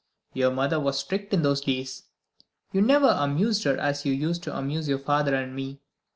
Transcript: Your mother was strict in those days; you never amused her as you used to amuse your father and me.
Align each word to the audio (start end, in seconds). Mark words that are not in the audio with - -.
Your 0.33 0.49
mother 0.49 0.79
was 0.79 0.97
strict 0.97 1.31
in 1.31 1.43
those 1.43 1.61
days; 1.61 2.05
you 2.71 2.81
never 2.81 3.09
amused 3.09 3.65
her 3.65 3.77
as 3.77 4.03
you 4.03 4.11
used 4.13 4.41
to 4.41 4.57
amuse 4.57 4.89
your 4.89 4.97
father 4.97 5.35
and 5.35 5.55
me. 5.55 5.79